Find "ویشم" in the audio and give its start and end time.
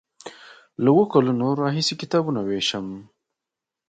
2.43-2.85